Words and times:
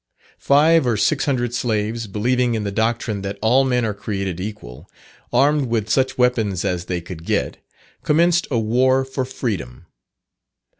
Five 0.39 0.87
or 0.87 0.97
six 0.97 1.25
hundred 1.25 1.53
slaves, 1.53 2.07
believing 2.07 2.55
in 2.55 2.63
the 2.63 2.71
doctrine 2.71 3.21
that 3.21 3.37
"all 3.39 3.63
men 3.63 3.85
are 3.85 3.93
created 3.93 4.39
equal," 4.39 4.89
armed 5.31 5.67
with 5.67 5.91
such 5.91 6.17
weapons 6.17 6.65
as 6.65 6.85
they 6.85 7.01
could 7.01 7.23
get, 7.23 7.63
commenced 8.01 8.47
a 8.49 8.57
war 8.57 9.05
for 9.05 9.25
freedom. 9.25 9.85